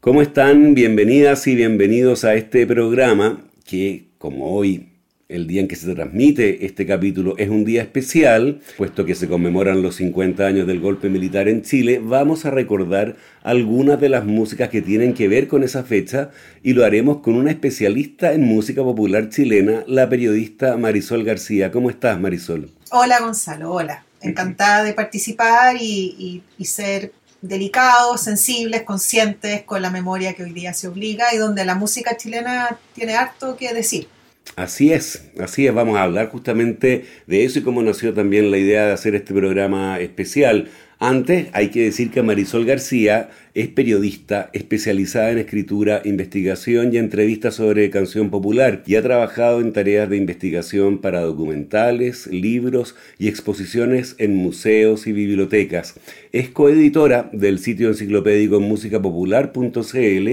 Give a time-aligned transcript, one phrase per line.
[0.00, 0.74] ¿Cómo están?
[0.74, 4.92] Bienvenidas y bienvenidos a este programa que, como hoy,
[5.28, 9.26] el día en que se transmite este capítulo, es un día especial, puesto que se
[9.26, 14.24] conmemoran los 50 años del golpe militar en Chile, vamos a recordar algunas de las
[14.24, 16.30] músicas que tienen que ver con esa fecha
[16.62, 21.72] y lo haremos con una especialista en música popular chilena, la periodista Marisol García.
[21.72, 22.70] ¿Cómo estás, Marisol?
[22.92, 30.44] Hola, Gonzalo, hola encantada de participar y, ser delicados, sensibles, conscientes con la memoria que
[30.44, 34.08] hoy día se obliga y donde la música chilena tiene harto que decir.
[34.56, 38.58] Así es, así es, vamos a hablar justamente de eso y cómo nació también la
[38.58, 40.70] idea de hacer este programa especial.
[40.98, 47.56] Antes hay que decir que Marisol García es periodista especializada en escritura, investigación y entrevistas
[47.56, 54.14] sobre canción popular y ha trabajado en tareas de investigación para documentales, libros y exposiciones
[54.18, 55.94] en museos y bibliotecas.
[56.30, 60.28] Es coeditora del sitio enciclopédico musicapopular.cl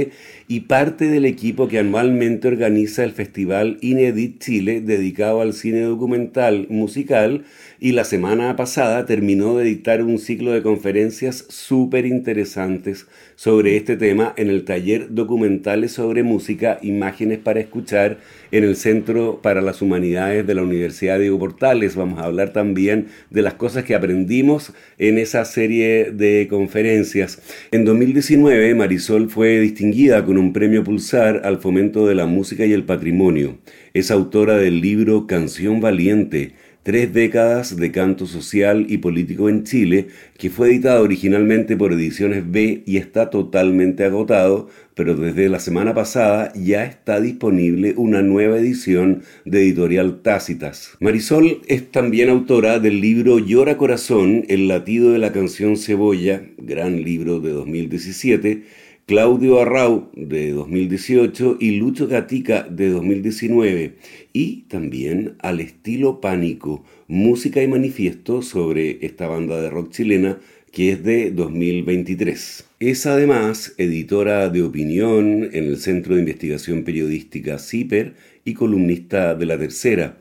[0.47, 6.67] y parte del equipo que anualmente organiza el festival Inedit Chile dedicado al cine documental
[6.69, 7.43] musical
[7.79, 13.97] y la semana pasada terminó de dictar un ciclo de conferencias súper interesantes sobre este
[13.97, 18.19] tema en el taller Documentales sobre Música, Imágenes para Escuchar
[18.51, 21.95] en el Centro para las Humanidades de la Universidad de Portales.
[21.95, 27.41] Vamos a hablar también de las cosas que aprendimos en esa serie de conferencias.
[27.71, 32.73] En 2019, Marisol fue distinguida con un premio Pulsar al fomento de la música y
[32.73, 33.57] el patrimonio.
[33.93, 36.53] Es autora del libro Canción Valiente
[36.85, 42.43] tres décadas de canto social y político en Chile, que fue editado originalmente por Ediciones
[42.45, 48.59] B y está totalmente agotado, pero desde la semana pasada ya está disponible una nueva
[48.59, 50.91] edición de editorial Tácitas.
[50.99, 57.01] Marisol es también autora del libro Llora Corazón, el latido de la canción Cebolla, gran
[57.01, 58.63] libro de 2017,
[59.07, 63.97] Claudio Arrau de 2018 y Lucho Gatica de 2019
[64.33, 70.39] y también al estilo pánico, música y manifiesto sobre esta banda de rock chilena
[70.71, 72.65] que es de 2023.
[72.79, 79.45] Es además editora de opinión en el Centro de Investigación Periodística CIPER y columnista de
[79.45, 80.17] La Tercera.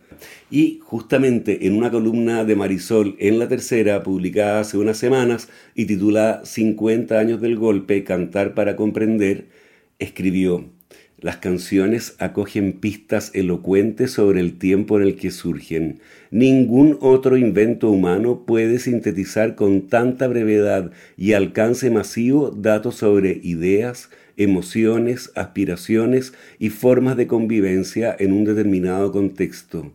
[0.51, 5.87] Y justamente en una columna de Marisol en La Tercera, publicada hace unas semanas y
[5.87, 9.47] titulada 50 años del golpe, Cantar para comprender,
[9.99, 10.65] escribió,
[11.25, 16.01] las canciones acogen pistas elocuentes sobre el tiempo en el que surgen.
[16.31, 24.11] Ningún otro invento humano puede sintetizar con tanta brevedad y alcance masivo datos sobre ideas,
[24.37, 29.93] emociones, aspiraciones y formas de convivencia en un determinado contexto.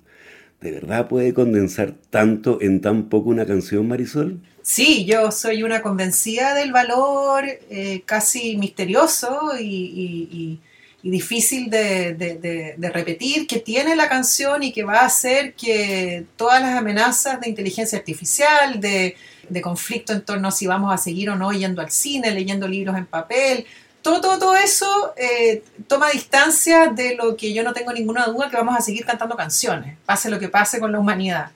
[0.61, 4.41] ¿De verdad puede condensar tanto en tan poco una canción, Marisol?
[4.61, 10.59] Sí, yo soy una convencida del valor eh, casi misterioso y,
[11.01, 16.77] difícil de, repetir que tiene la canción y que va a hacer que todas las
[16.77, 19.15] amenazas de inteligencia artificial, de,
[19.47, 22.67] de conflicto en torno a si vamos a seguir o no yendo al cine, leyendo
[22.67, 23.65] libros en papel,
[24.01, 28.49] todo, todo, todo eso eh, toma distancia de lo que yo no tengo ninguna duda
[28.49, 31.51] que vamos a seguir cantando canciones, pase lo que pase con la humanidad.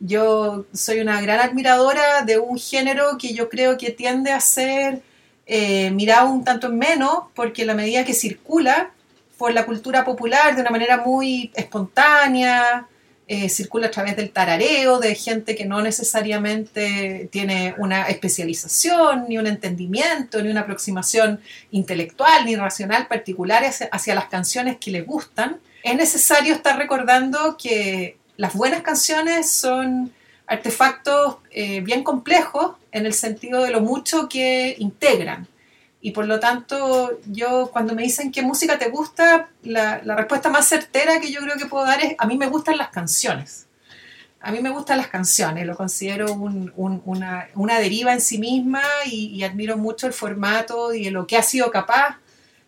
[0.00, 5.02] Yo soy una gran admiradora de un género que yo creo que tiende a ser
[5.46, 8.90] eh, mirado un tanto en menos, porque la medida que circula
[9.38, 12.86] por la cultura popular de una manera muy espontánea,
[13.26, 19.38] eh, circula a través del tarareo de gente que no necesariamente tiene una especialización, ni
[19.38, 21.40] un entendimiento, ni una aproximación
[21.70, 28.18] intelectual, ni racional particular hacia, las canciones que le gustan, es necesario estar recordando que
[28.36, 30.12] las buenas canciones son
[30.46, 35.48] artefactos eh, bien complejos en el sentido de lo mucho que integran
[36.04, 40.68] Y por lo tanto, yo cuando me dicen qué música te gusta, la, respuesta más
[40.68, 43.68] certera que yo creo que puedo dar es, a mí me gustan las canciones.
[44.38, 48.36] A mí me gustan las canciones, lo considero un, un, una, una, deriva en sí
[48.36, 52.18] misma y, y, admiro mucho el formato y lo que ha sido capaz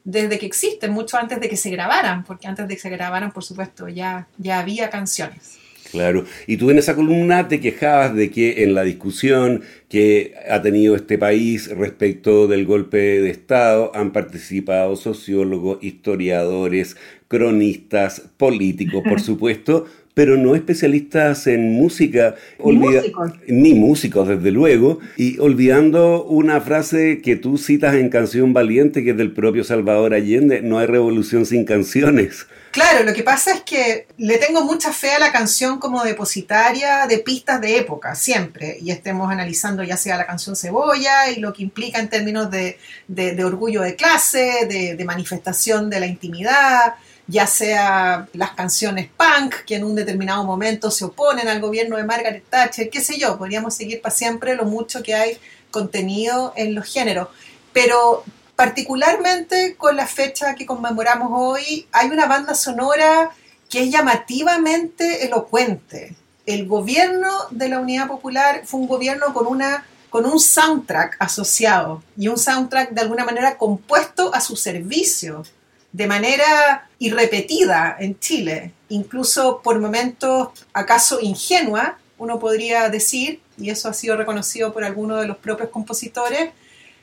[0.03, 3.33] desde que existen, mucho antes de que se grabaran, porque antes de que se grabaran,
[3.33, 5.56] por supuesto, ya, ya había canciones.
[5.97, 10.61] Claro, y tú en esa columna te quejabas de que en la discusión que ha
[10.61, 16.99] tenido este país respecto del golpe de Estado han participado sociólogos, historiadores,
[17.29, 23.33] cronistas, políticos, por supuesto, pero no especialistas en música, ni músicos.
[23.49, 29.11] ni músicos, desde luego, y olvidando una frase que tú citas en Canción Valiente, que
[29.11, 32.47] es del propio Salvador Allende, no hay revolución sin canciones.
[32.71, 37.07] Claro, lo que pasa es que le tengo mucha fe a la canción como depositaria
[37.07, 41.53] de pistas de época, siempre, y estemos analizando ya sea la canción Cebolla y lo
[41.53, 46.07] que implica en términos de, de, de orgullo de clase, de, de manifestación de la
[46.07, 46.95] intimidad,
[47.29, 52.05] ya sea las canciones punk, que en un determinado momento se oponen al gobierno de
[52.05, 55.39] Margaret Thatcher, qué sé yo, podríamos seguir para siempre lo mucho que hay
[55.71, 57.29] contenido en los géneros.
[57.73, 58.25] Pero
[58.55, 63.31] particularmente con la fecha que conmemoramos hoy, hay una banda sonora
[63.69, 66.15] que es llamativamente elocuente.
[66.47, 72.03] El gobierno de la Unidad Popular fue un gobierno con una con un soundtrack asociado
[72.17, 75.43] y un soundtrack de alguna manera compuesto a su servicio
[75.93, 83.89] de manera irrepetida en Chile, incluso por momentos acaso ingenua, uno podría decir, y eso
[83.89, 86.51] ha sido reconocido por algunos de los propios compositores,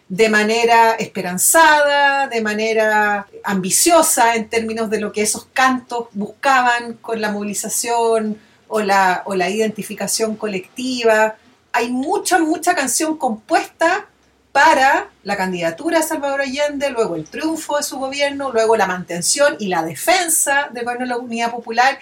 [0.09, 7.21] de manera esperanzada, de manera ambiciosa en términos de lo que esos cantos buscaban con
[7.21, 8.37] la movilización
[8.67, 11.35] o la, o la identificación colectiva.
[11.71, 14.07] Hay mucha, mucha canción compuesta
[14.53, 19.57] para la candidatura de Salvador Allende, luego el triunfo de su gobierno, luego la mantención
[19.59, 21.99] y la defensa del gobierno de la Unidad Popular.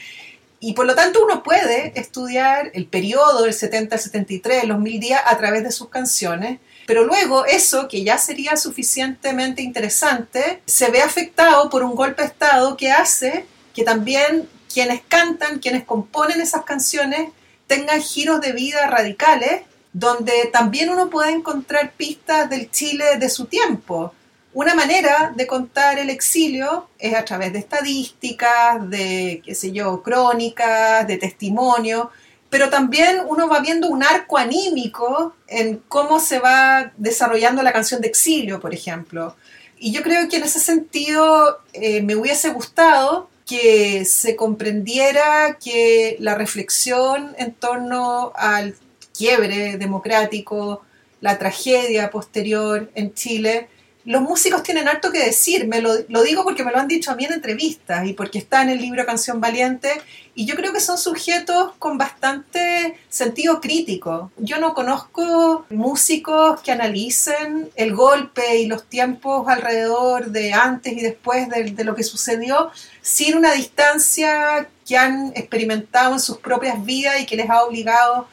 [0.59, 4.99] Y por lo tanto uno puede estudiar el periodo del 70 al 73, los mil
[4.99, 10.91] días, a través de sus canciones, pero luego eso, que ya sería suficientemente interesante, se
[10.91, 16.41] ve afectado por un golpe de Estado que hace que también quienes cantan, quienes componen
[16.41, 17.29] esas canciones,
[17.67, 19.61] tengan giros de vida radicales
[19.93, 24.13] donde también uno puede encontrar pistas del Chile de su tiempo.
[24.53, 30.01] Una manera de contar el exilio es a través de estadísticas, de, qué sé yo,
[30.03, 32.07] crónicas, de testimonios,
[32.49, 38.01] pero también uno va viendo un arco anímico en cómo se va desarrollando la canción
[38.01, 39.37] de exilio, por ejemplo.
[39.77, 46.17] Y yo creo que en ese sentido eh, me hubiese gustado que se comprendiera que
[46.19, 48.75] la reflexión en torno al
[49.17, 50.81] quiebre democrático,
[51.19, 53.69] la tragedia posterior en Chile,
[54.03, 57.15] los músicos tienen harto que decir, me lo, digo porque me lo han dicho a
[57.15, 59.89] mí en entrevistas y porque está en el libro Canción Valiente,
[60.33, 64.31] y yo creo que son sujetos con bastante sentido crítico.
[64.37, 71.01] Yo no conozco músicos que analicen el golpe y los tiempos alrededor de antes y
[71.01, 72.71] después de, lo que sucedió
[73.01, 78.27] sin una distancia que han experimentado en sus propias vidas y que les ha obligado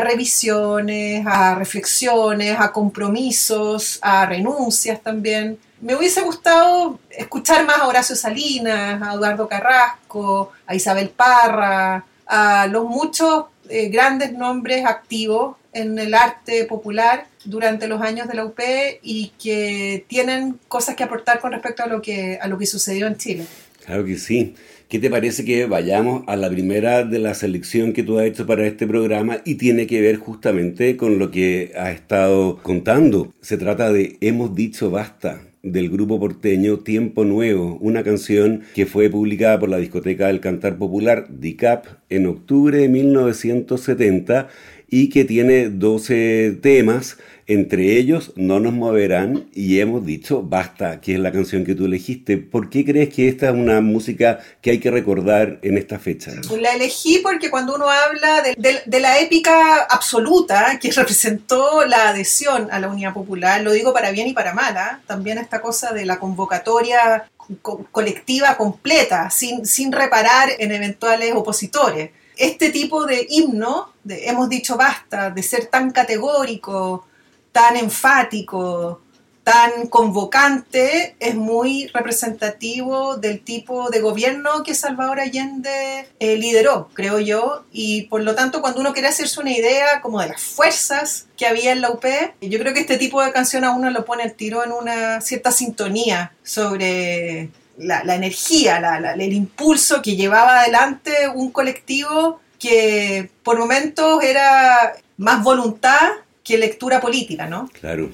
[0.00, 5.58] revisiones, a reflexiones, a compromisos, a renuncias también.
[5.80, 12.66] Me hubiese gustado escuchar más a Horacio Salinas, a Eduardo Carrasco, a Isabel Parra, a
[12.66, 18.44] los muchos eh, grandes nombres activos en el arte popular durante los años de la
[18.44, 18.60] UP
[19.02, 23.06] y que tienen cosas que aportar con respecto a lo que, a lo que sucedió
[23.06, 23.46] en Chile.
[23.84, 24.54] Claro que sí.
[24.92, 28.46] ¿Qué te parece que vayamos a la primera de la selección que tú has hecho
[28.46, 33.32] para este programa y tiene que ver justamente con lo que has estado contando?
[33.40, 39.08] Se trata de Hemos dicho basta del grupo porteño Tiempo Nuevo, una canción que fue
[39.08, 44.48] publicada por la discoteca del Cantar Popular, DICAP, en octubre de 1970
[44.92, 51.14] y que tiene 12 temas entre ellos, No nos moverán y hemos dicho Basta, que
[51.14, 52.36] es la canción que tú elegiste.
[52.36, 56.32] ¿Por qué crees que esta es una música que hay que recordar en esta fecha?
[56.60, 62.10] La elegí porque cuando uno habla de, de, de la épica absoluta que representó la
[62.10, 64.98] adhesión a la Unidad Popular, lo digo para bien y para mal, ¿eh?
[65.06, 67.24] también esta cosa de la convocatoria
[67.62, 72.10] co colectiva completa, sin, sin reparar en eventuales opositores.
[72.36, 77.06] Este tipo de himno, hemos dicho basta, de ser tan categórico,
[77.52, 79.00] tan enfático,
[79.44, 87.18] tan convocante es muy representativo del tipo de gobierno que Salvador Allende eh, lideró, creo
[87.18, 91.26] yo, y por lo tanto cuando uno quiere hacerse una idea como de las fuerzas
[91.36, 92.04] que había en la UP,
[92.40, 95.20] yo creo que este tipo de canción a uno lo pone el tiro en una
[95.20, 98.78] cierta sintonía sobre la, energía,
[99.16, 106.10] el impulso que llevaba adelante un colectivo que por momentos era más voluntad
[106.44, 107.68] que lectura política, ¿no?
[107.80, 108.10] Claro.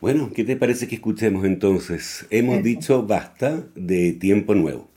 [0.00, 2.26] Bueno, ¿qué te parece que escuchemos entonces?
[2.30, 4.88] Hemos dicho basta de tiempo nuevo.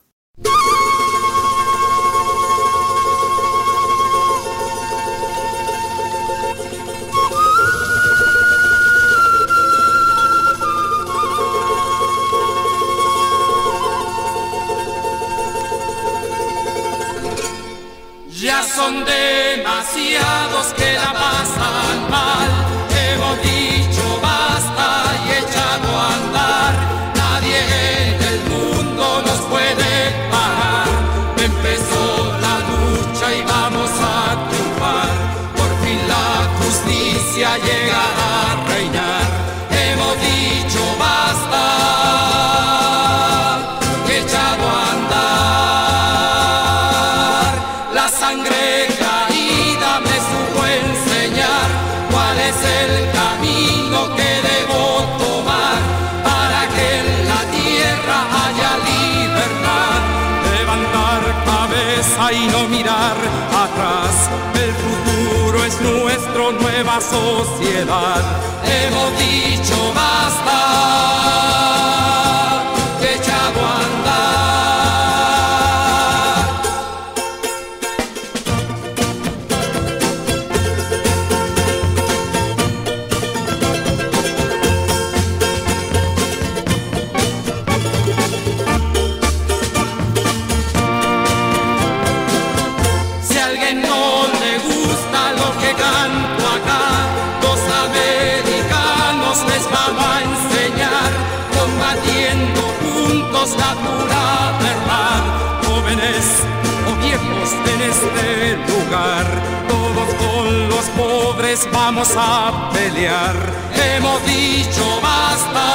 [18.82, 22.71] Son demasiados que la pasan mal.
[66.92, 68.22] Nueva sociedad.
[68.64, 71.51] Hemos dicho basta.
[110.96, 113.34] Pobres vamos a pelear.
[113.74, 115.66] Hemos dicho basta,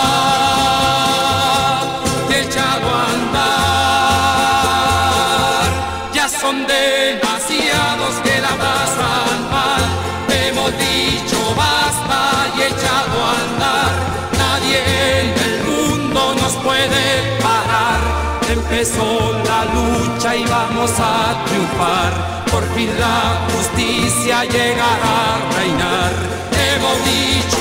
[2.30, 4.48] echado a andar.
[6.14, 9.84] Ya son demasiados que la pasan mal.
[10.30, 12.20] Hemos dicho basta
[12.58, 13.92] y echado a andar.
[14.38, 14.80] Nadie
[15.20, 17.47] en el mundo nos puede.
[18.70, 22.46] Empezó la lucha y vamos a triunfar.
[22.52, 26.14] Por fin la justicia llegará a reinar.
[26.52, 27.58] Hemos dicho.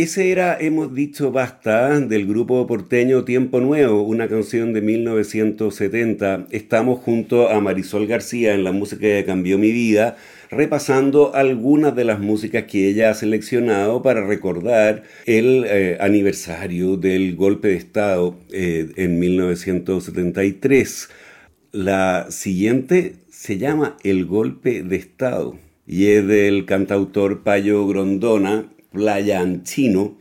[0.00, 6.46] Ese era Hemos dicho basta del grupo porteño Tiempo Nuevo, una canción de 1970.
[6.50, 10.16] Estamos junto a Marisol García en la música que cambió mi vida,
[10.50, 17.36] repasando algunas de las músicas que ella ha seleccionado para recordar el eh, aniversario del
[17.36, 21.10] golpe de Estado eh, en 1973.
[21.72, 29.40] La siguiente se llama El golpe de Estado y es del cantautor Payo Grondona, Playa
[29.40, 30.18] Anchino,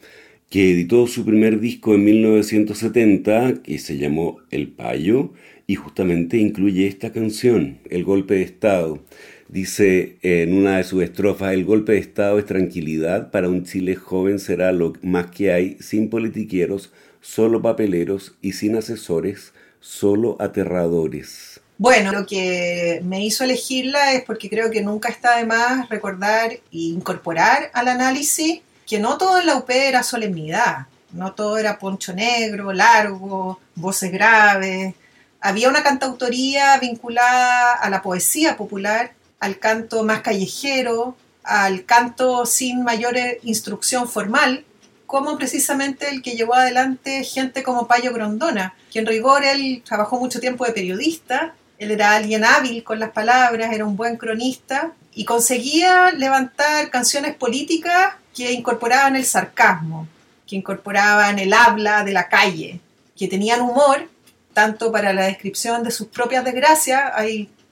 [0.49, 5.31] que editó su primer disco en 1970, que se llamó El Payo,
[5.67, 8.99] y justamente incluye esta canción, El golpe de Estado.
[9.47, 13.95] Dice en una de sus estrofas, el golpe de Estado es tranquilidad, para un Chile
[13.95, 21.48] joven será lo más que hay, sin politiqueros, solo papeleros y sin asesores, solo aterradores.
[21.79, 26.51] Bueno, lo que me hizo elegirla es porque creo que nunca está de más recordar
[26.51, 31.79] e incorporar al análisis que no todo en la UP era solemnidad, no todo era
[31.79, 34.93] poncho negro, largo, voces graves.
[35.39, 42.83] Había una cantautoría vinculada a la poesía popular, al canto más callejero, al canto sin
[42.83, 44.65] mayor instrucción formal,
[45.05, 50.19] como precisamente el que llevó adelante gente como Payo Grondona, que en rigor él trabajó
[50.19, 54.91] mucho tiempo de periodista, él era alguien hábil con las palabras, era un buen cronista
[55.15, 60.05] y conseguía levantar canciones políticas que incorporaban el sarcasmo,
[60.45, 62.81] que incorporaban el habla de la calle,
[63.17, 64.09] que tenían humor,
[64.53, 67.11] tanto para la descripción de sus propias desgracias,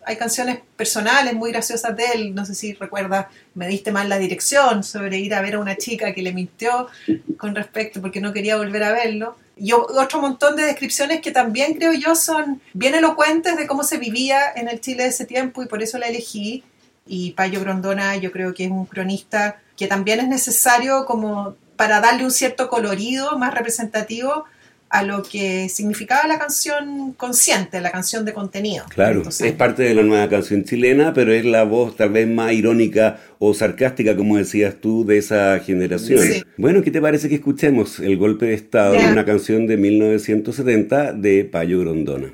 [0.08, 4.18] hay canciones personales muy graciosas de él, no sé si recuerdas, me diste mal la
[4.18, 6.88] dirección sobre ir a ver a una chica que le mintió
[7.38, 9.36] con respecto porque no quería volver a verlo.
[9.58, 13.98] Y otro montón de descripciones que también creo yo son bien elocuentes de cómo se
[13.98, 16.64] vivía en el Chile de ese tiempo y por eso la elegí.
[17.06, 22.00] Y Payo Grondona yo creo que es un cronista que también es necesario como para
[22.00, 24.46] darle un cierto colorido más representativo
[24.90, 28.86] a lo que significaba la canción consciente, la canción de contenido.
[28.90, 32.54] Claro, es parte de la nueva canción chilena, pero es la voz tal vez más
[32.54, 36.20] irónica o sarcástica, como decías tú, de esa generación.
[36.58, 41.46] Bueno, ¿qué te parece que escuchemos El Golpe de Estado, una canción de 1970 de
[41.46, 42.32] Payo Grondona?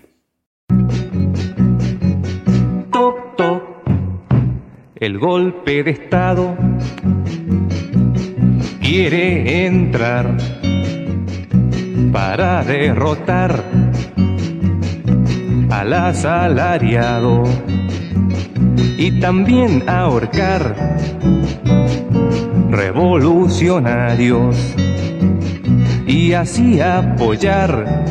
[5.04, 6.58] El golpe de Estado
[8.80, 10.63] quiere entrar
[12.12, 13.64] para derrotar
[15.70, 17.44] al asalariado
[18.98, 20.76] y también ahorcar
[22.70, 24.76] revolucionarios
[26.08, 28.06] y así apoyar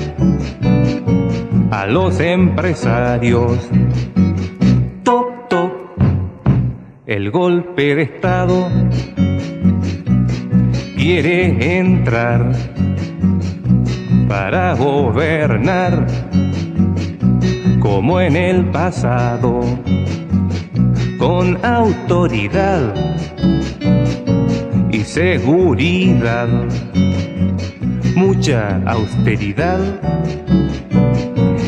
[1.71, 3.59] a los empresarios.
[5.03, 5.73] Top, top,
[7.07, 8.69] el golpe de Estado
[10.97, 12.53] quiere entrar
[14.29, 16.07] para gobernar
[17.81, 19.61] como en el pasado,
[21.19, 22.95] con autoridad
[24.91, 26.49] y seguridad,
[28.15, 29.81] mucha austeridad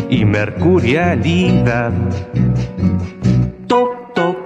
[0.09, 1.93] y mercurialidad.
[3.67, 4.39] Toc, toc,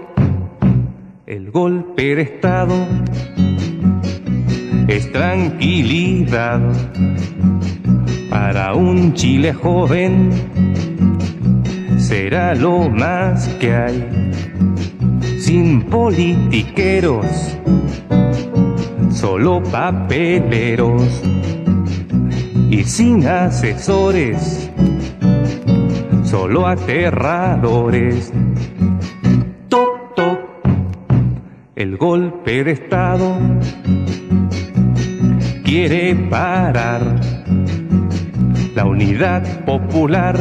[1.26, 2.86] el golpe de Estado
[4.88, 6.60] es tranquilidad
[8.40, 10.30] para un Chile joven.
[11.98, 13.98] Será lo más que hay,
[15.40, 17.26] sin politiqueros,
[19.10, 21.02] solo papeleros
[22.70, 24.70] y sin asesores,
[26.22, 28.32] solo aterradores.
[29.68, 30.40] Toc, toc,
[31.74, 33.36] el golpe de Estado
[35.64, 37.37] quiere parar
[38.78, 40.36] la unidad popular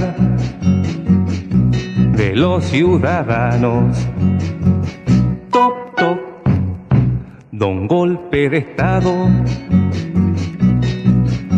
[2.16, 3.98] de los ciudadanos.
[5.52, 6.20] Top, top,
[7.52, 9.28] don golpe de Estado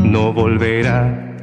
[0.06, 1.36] no volverá.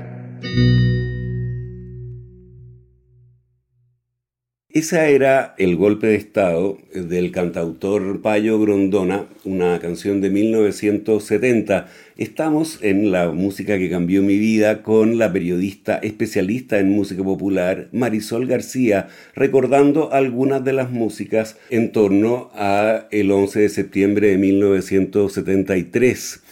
[4.76, 11.88] Esa era El golpe de Estado del cantautor Payo Grondona, una canción de 1970.
[12.18, 17.88] Estamos en la música que cambió mi vida con la periodista especialista en música popular
[17.92, 24.36] Marisol García, recordando algunas de las músicas en torno a el 11 de septiembre de
[24.36, 26.42] 1973.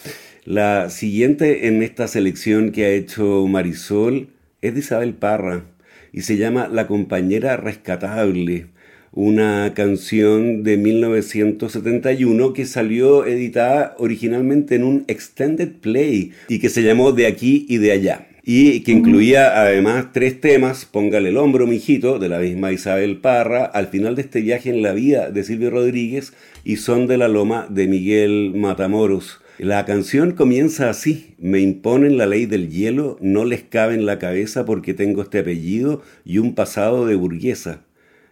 [0.45, 4.29] La siguiente en esta selección que ha hecho Marisol
[4.63, 5.74] es de Isabel Parra
[6.15, 8.67] y se llama La compañera rescatable,
[9.11, 16.83] una canción de 1971 que salió editada originalmente en un extended play y que se
[16.83, 18.29] llamó De aquí y de allá.
[18.45, 23.65] Y que incluía además tres temas, Póngale el hombro, mijito, de la misma Isabel Parra,
[23.65, 26.31] al final de este viaje en la vida de Silvio Rodríguez
[26.63, 29.41] y Son de la Loma de Miguel Matamoros.
[29.57, 34.19] La canción comienza así, me imponen la ley del hielo, no les cabe en la
[34.19, 37.85] cabeza porque tengo este apellido y un pasado de burguesa.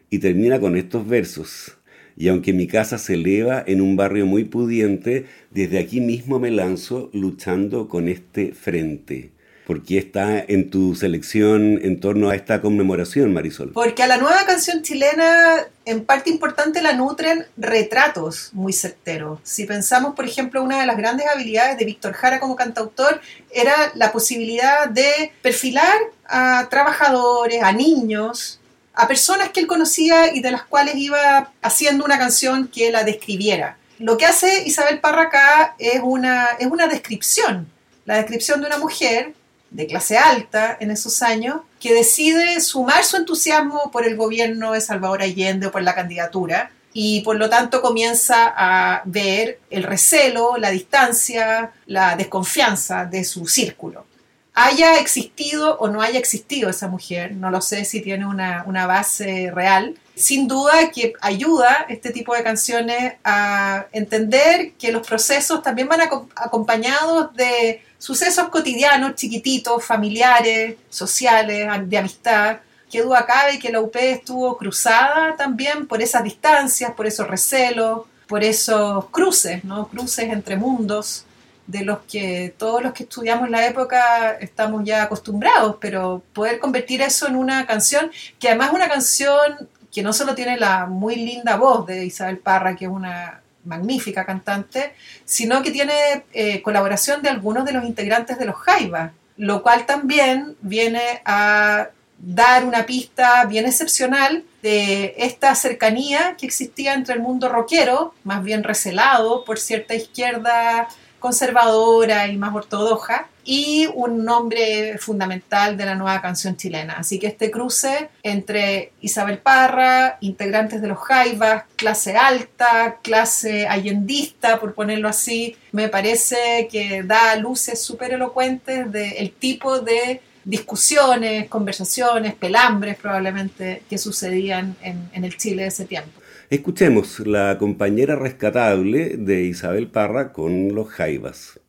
[0.09, 1.77] Y termina con estos versos.
[2.17, 6.51] Y aunque mi casa se eleva en un barrio muy pudiente, desde aquí mismo me
[6.51, 9.32] lanzo luchando con este frente.
[9.65, 13.71] ¿Por qué está en tu selección en torno a esta conmemoración, Marisol?
[13.71, 19.39] Porque a la nueva canción chilena, en parte importante, la nutren retratos muy certeros.
[19.43, 23.21] Si pensamos, por ejemplo, una de las grandes habilidades de Víctor Jara como cantautor
[23.51, 25.95] era la posibilidad de perfilar
[26.25, 28.59] a trabajadores, a niños,
[28.93, 33.03] a personas que él conocía y de las cuales iba haciendo una canción que la
[33.05, 33.77] describiera.
[33.97, 37.69] Lo que hace Isabel Parra acá es una, es una descripción,
[38.05, 39.33] la descripción de una mujer
[39.73, 44.81] de clase alta en esos años que decide sumar su entusiasmo por el gobierno de
[44.81, 50.57] Salvador Allende o por la candidatura y por lo tanto comienza a ver el recelo,
[50.57, 54.05] la distancia, la desconfianza de su círculo.
[54.53, 58.85] Haya existido o no haya existido esa mujer, no lo sé si tiene una, una
[58.85, 65.63] base real, sin duda que ayuda este tipo de canciones a entender que los procesos
[65.63, 66.01] también van
[66.35, 72.57] acompañados de sucesos cotidianos, chiquititos, familiares, sociales, de amistad,
[72.91, 78.01] qué duda cabe que la UP estuvo cruzada también por esas distancias, por esos recelos,
[78.27, 79.87] por esos cruces, ¿no?
[79.87, 81.25] Cruces entre mundos
[81.65, 87.01] de los que todos los que estudiamos la época estamos ya acostumbrados, pero poder convertir
[87.01, 91.15] eso en una canción, que además es una canción que no solo tiene la muy
[91.15, 97.21] linda voz de Isabel Parra, que es una magnífica cantante, sino que tiene eh, colaboración
[97.21, 102.85] de algunos de los integrantes de los Jaivas, lo cual también viene a dar una
[102.85, 109.43] pista bien excepcional de esta cercanía que existía entre el mundo rockero, más bien recelado
[109.43, 110.87] por cierta izquierda
[111.19, 116.93] conservadora y más ortodoxa, y un nombre fundamental de la nueva canción chilena.
[116.93, 124.59] Así que este cruce entre Isabel Parra, integrantes de los Jaivas, clase alta, clase allendista,
[124.59, 132.33] por ponerlo así, me parece que da luces súper elocuentes del tipo de discusiones, conversaciones,
[132.33, 136.11] pelambres probablemente que sucedían en, en el Chile de ese tiempo.
[136.49, 141.59] Escuchemos la compañera rescatable de Isabel Parra con los Jaivas.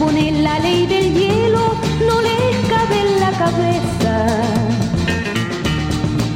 [0.00, 1.74] Impone la ley del hielo,
[2.06, 2.38] no le
[2.70, 4.26] cabe en la cabeza.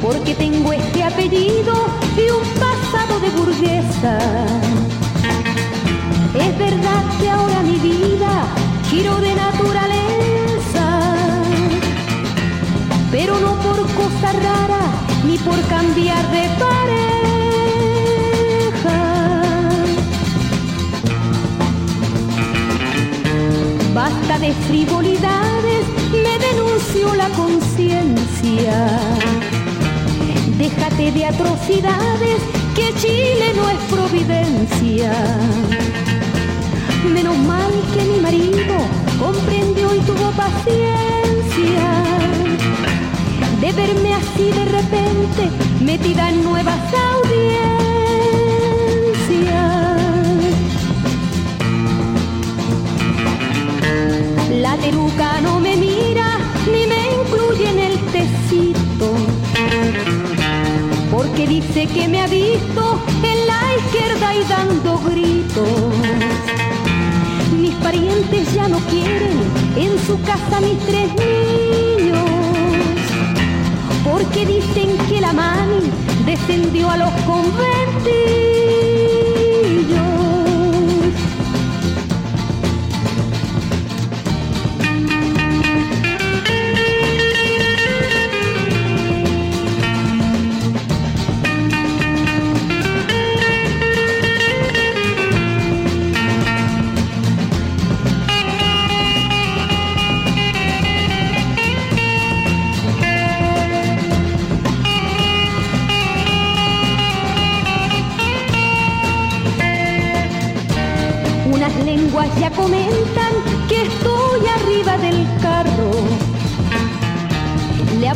[0.01, 1.73] Porque tengo este apellido
[2.15, 2.43] y un
[3.23, 4.19] de burguesa.
[6.35, 8.43] Es verdad que ahora mi vida
[8.89, 10.85] giro de naturaleza,
[13.11, 14.81] pero no por cosa rara
[15.25, 17.14] ni por cambiar de pareja.
[24.05, 28.99] Basta de frivolidades, me denunció la conciencia.
[30.59, 32.37] Déjate de atrocidades
[32.75, 35.11] que Chile no es providencia.
[37.15, 38.75] Menos mal que mi marido
[39.17, 41.85] comprendió y tuvo paciencia
[43.59, 45.49] de verme así de repente
[45.81, 47.14] metida en nuevas audiencias.
[54.85, 56.37] La teruca no me mira
[56.71, 59.15] ni me incluye en el tecito
[61.09, 65.91] porque dice que me ha visto en la izquierda y dando gritos.
[67.59, 69.39] Mis parientes ya no quieren
[69.75, 72.19] en su casa mis tres niños,
[74.03, 75.89] porque dicen que la mami
[76.27, 78.84] descendió a los conventillos.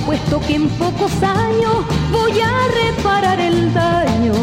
[0.09, 2.51] Le apuesto que en pocos años voy a
[2.83, 4.33] reparar el daño.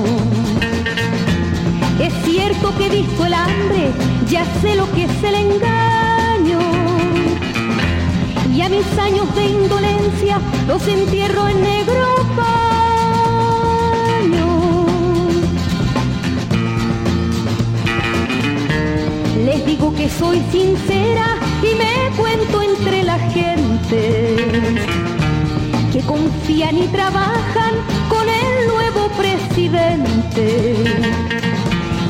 [1.98, 3.90] Es cierto que he visto el hambre,
[4.30, 6.60] ya sé lo que es el engaño.
[8.54, 12.16] Y a mis años de indolencia los entierro en negro
[19.66, 24.85] digo que soy sincera y me cuento entre la gente
[25.96, 27.72] que confían y trabajan
[28.10, 30.74] con el nuevo presidente.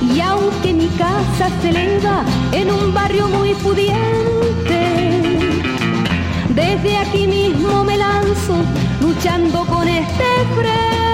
[0.03, 4.81] Y aunque mi casa se eleva en un barrio muy pudiente,
[6.49, 8.57] desde aquí mismo me lanzo
[9.01, 10.25] luchando con este
[10.57, 11.06] frente.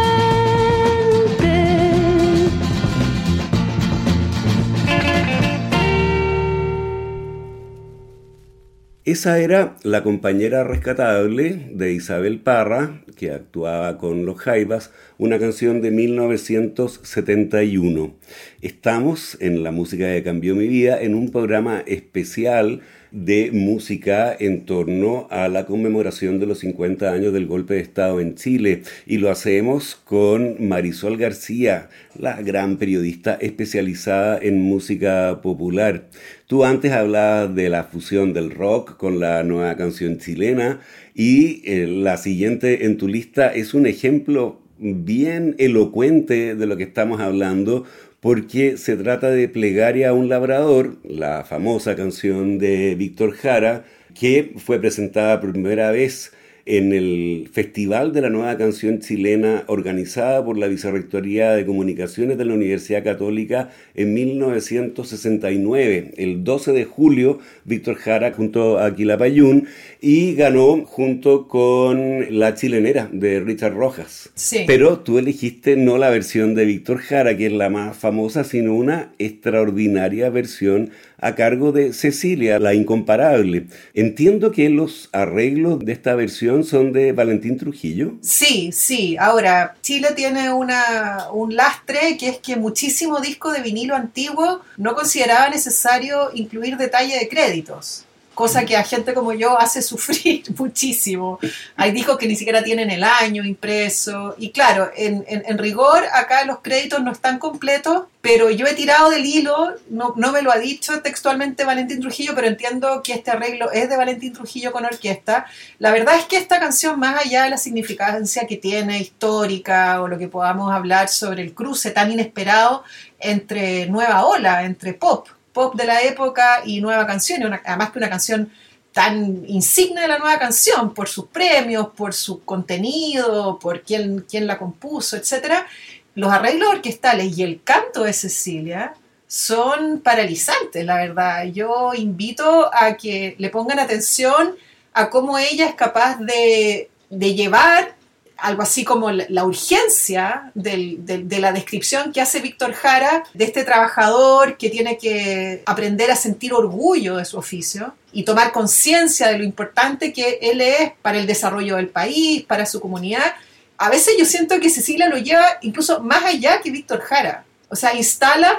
[9.05, 15.81] Esa era la compañera rescatable de Isabel Parra, que actuaba con los Jaivas, una canción
[15.81, 18.15] de 1971.
[18.61, 24.65] Estamos en la música que cambió mi vida en un programa especial de música en
[24.65, 28.83] torno a la conmemoración de los 50 años del golpe de Estado en Chile.
[29.07, 36.09] Y lo hacemos con Marisol García, la gran periodista especializada en música popular.
[36.53, 40.81] Tú antes hablabas de la fusión del rock con la nueva canción chilena
[41.15, 46.83] y eh, la siguiente en tu lista es un ejemplo bien elocuente de lo que
[46.83, 47.87] estamos hablando
[48.21, 54.53] porque se trata de Plegaria a un labrador, la famosa canción de Víctor Jara, que
[54.59, 56.35] fue presentada por primera vez
[56.67, 62.45] en el Festival de la Nueva Canción Chilena organizada por la Vicerrectoría de Comunicaciones de
[62.45, 69.67] la Universidad Católica en 1969, el 12 de julio, Víctor Jara junto a Quilapayún
[70.01, 74.31] y ganó junto con La Chilenera de Richard Rojas.
[74.35, 74.65] Sí.
[74.67, 78.75] Pero tú elegiste no la versión de Víctor Jara, que es la más famosa, sino
[78.75, 80.91] una extraordinaria versión
[81.23, 83.69] a cargo de Cecilia, la incomparable.
[83.95, 88.15] Entiendo que los arreglos de esta versión son de Valentín Trujillo.
[88.21, 89.17] Sí, sí.
[89.19, 94.95] Ahora, Chile tiene una, un lastre que es que muchísimo disco de vinilo antiguo no
[94.95, 98.05] consideraba necesario incluir detalle de créditos.
[98.35, 101.39] Cosa que a gente como yo hace sufrir muchísimo.
[101.77, 104.35] Hay discos que ni siquiera tienen el año impreso.
[104.39, 109.27] Y claro, en, rigor, acá los créditos no están completos, pero yo he tirado del
[109.27, 113.71] hilo, no, no me lo ha dicho textualmente Valentín Trujillo, pero entiendo que este arreglo
[113.71, 115.47] es de Valentín Trujillo con orquesta.
[115.79, 120.09] La verdad es que esta canción, más allá de la significancia que tiene histórica o
[120.09, 122.85] lo que podamos hablar sobre el cruce tan inesperado
[123.19, 128.11] entre nueva ola, entre pop, pop de la época y nueva canción, además que una
[128.11, 128.51] canción
[128.93, 134.47] tan insigne de la nueva canción, por sus premios, por su contenido, por quién, quién
[134.47, 135.67] la compuso, etcétera,
[136.15, 138.95] los arreglos orquestales y el canto de Cecilia
[139.27, 141.45] son paralizantes, la verdad.
[141.45, 144.57] Yo invito a que le pongan atención
[144.93, 147.95] a cómo ella es capaz de, de llevar
[148.43, 154.57] algo así como la, urgencia de la descripción que hace Víctor Jara de este trabajador
[154.57, 159.45] que tiene que aprender a sentir orgullo de su oficio y tomar conciencia de lo
[159.45, 163.33] importante que él es para el desarrollo del país, para su comunidad.
[163.79, 167.45] A veces yo siento que Cecilia lo lleva incluso más allá que Víctor Jara.
[167.69, 168.59] O sea, instala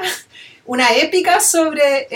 [0.65, 2.07] una épica sobre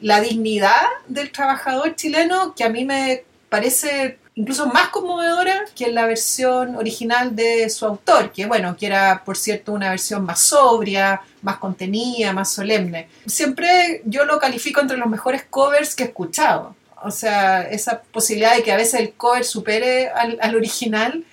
[0.00, 6.06] la dignidad del trabajador chileno que a mí me parece incluso más conmovedora que la
[6.06, 11.20] versión original de su autor, que bueno, que era por cierto una versión más sobria,
[11.42, 13.08] más contenida, más solemne.
[13.26, 16.74] Siempre yo lo califico entre los mejores covers que he escuchado.
[17.04, 21.24] O sea, esa posibilidad de que a veces el cover supere al, al original,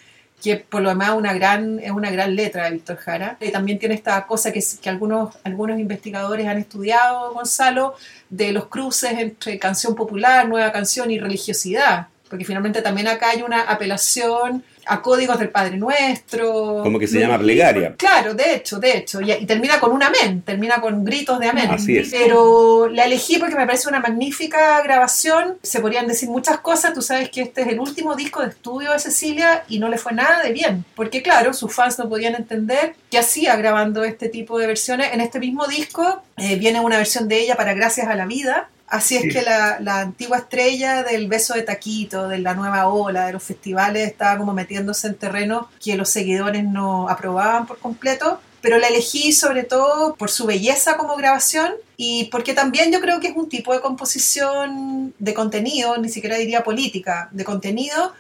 [0.42, 3.38] que por lo demás una gran, es una gran letra de Víctor Jara.
[3.40, 7.96] Y también tiene esta cosa que, que algunos, algunos investigadores han estudiado, Gonzalo,
[8.30, 12.08] de los cruces entre canción popular, nueva canción y religiosidad.
[12.30, 16.82] Porque finalmente también acá hay una apelación a códigos del Padre Nuestro.
[16.84, 17.96] Como que se llama plegaria.
[17.96, 19.22] Claro, de hecho, de hecho.
[19.22, 21.70] Y, y termina con un amén, termina con gritos de amén.
[21.70, 22.10] Así es.
[22.10, 25.58] Pero la elegí porque me parece una magnífica grabación.
[25.62, 26.94] Se podrían decir muchas cosas.
[26.94, 29.98] Tú sabes que este es el último disco de estudio de Cecilia y no le
[29.98, 30.86] fue nada de bien.
[30.96, 35.14] Porque, claro, sus fans no podían entender qué hacía grabando este tipo de versiones.
[35.14, 38.70] En este mismo disco eh, viene una versión de ella para Gracias a la Vida.
[38.90, 43.28] Así es que la, la antigua estrella del beso de taquito, de la nueva ola,
[43.28, 48.40] de los festivales, estaba como metiéndose en terreno que los seguidores no aprobaban por completo.
[48.62, 53.22] Pero la elegí sobre todo por su belleza como grabación y porque también yo creo
[53.22, 58.14] que es un tipo de composición de contenido, ni siquiera diría política, de contenido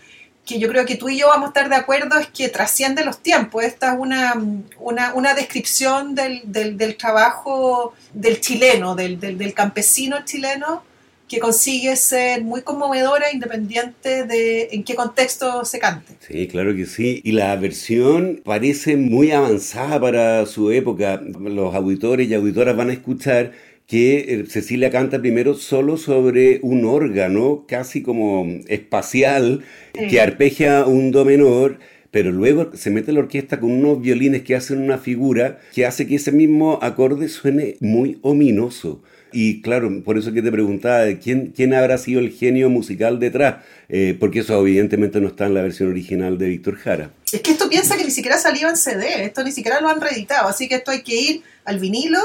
[0.49, 3.05] que yo creo que tú y yo vamos a estar de acuerdo es que trasciende
[3.05, 3.63] los tiempos.
[3.63, 4.33] Esta es una,
[4.79, 10.81] una, una descripción del, del, trabajo del chileno, del, del, del campesino chileno,
[11.27, 16.15] que consigue ser muy conmovedora independiente de en qué contexto se cante.
[16.27, 17.21] Sí, claro que sí.
[17.23, 21.21] Y la versión parece muy avanzada para su época.
[21.39, 23.51] Los auditores y auditoras van a escuchar
[23.89, 29.63] que eh, Cecilia canta primero solo sobre un órgano casi como espacial
[29.97, 30.07] Sí.
[30.07, 31.79] que arpegia un do menor,
[32.11, 36.05] pero luego se mete la orquesta con unos violines que hacen una figura que hace
[36.07, 39.01] que ese mismo acorde suene muy ominoso.
[39.31, 43.55] Y claro, por eso que te preguntaba quién, quién habrá sido el genio musical detrás,
[43.91, 47.11] Eh, porque eso evidentemente no está en la versión original de Víctor Jara.
[47.33, 49.99] Es que esto piensa que ni siquiera salió en CD, esto ni siquiera lo han
[49.99, 52.19] reeditado, así que esto hay que ir al vinilo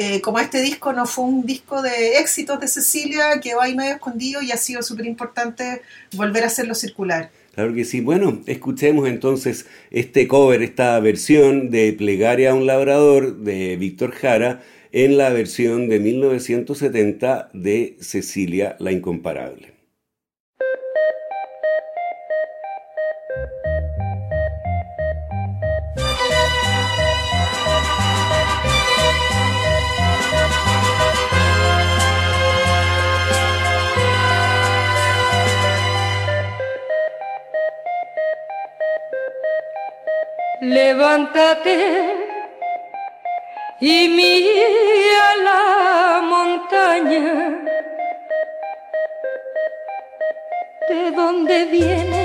[0.00, 3.94] eh, como este disco no fue un disco de éxitos de Cecilia, quedó ahí medio
[3.94, 5.82] escondido y ha sido súper importante
[6.14, 7.32] volver a hacerlo circular.
[7.56, 8.00] Claro que sí.
[8.00, 14.62] Bueno, escuchemos entonces este cover, esta versión de Plegaria a un labrador de Víctor Jara
[14.92, 19.77] en la versión de 1970 de Cecilia la Incomparable.
[40.68, 42.14] Levántate
[43.80, 47.58] y mira la montaña
[50.90, 52.22] de donde viene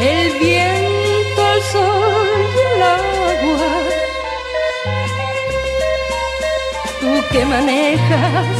[0.00, 3.72] el viento, el sol y el agua.
[7.00, 8.58] Tú que manejas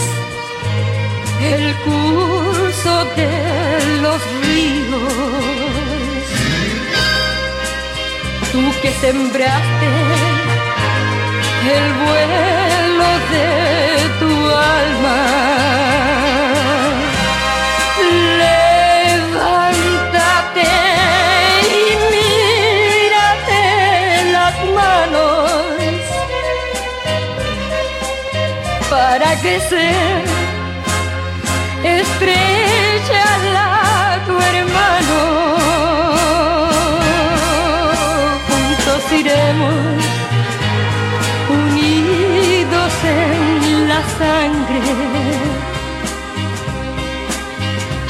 [1.42, 3.30] el curso de
[4.02, 5.43] los ríos.
[8.54, 9.88] tú que sembraste
[11.76, 13.50] el vuelo de
[14.20, 14.32] tu
[14.78, 15.20] alma.
[19.34, 20.70] Levántate
[21.78, 23.62] y mírate
[24.36, 25.50] las manos
[28.88, 30.13] para que se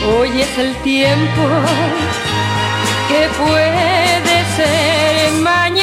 [0.06, 1.42] Hoy es el tiempo
[3.08, 5.73] que puede ser mañana.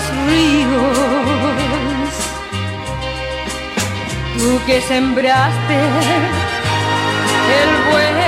[0.00, 0.98] los ríos.
[4.38, 5.78] Tú que sembraste
[7.60, 8.19] el buen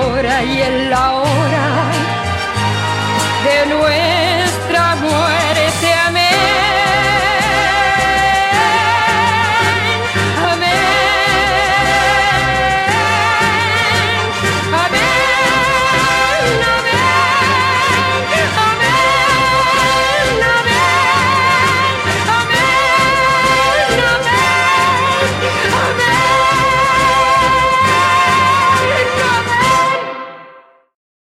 [0.00, 1.90] Ahora y en la hora
[3.44, 4.37] de nuestra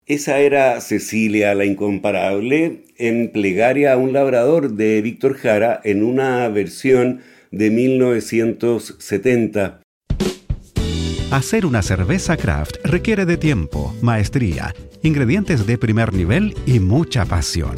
[0.10, 6.48] Esa era Cecilia la Incomparable en Plegaria a un labrador de Víctor Jara en una
[6.48, 9.82] versión de 1970.
[11.30, 17.76] Hacer una cerveza craft requiere de tiempo, maestría, ingredientes de primer nivel y mucha pasión.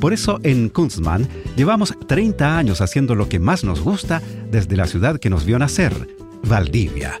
[0.00, 4.86] Por eso en Kunstmann llevamos 30 años haciendo lo que más nos gusta desde la
[4.86, 5.92] ciudad que nos vio nacer,
[6.42, 7.20] Valdivia.